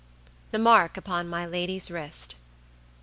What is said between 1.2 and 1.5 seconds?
MY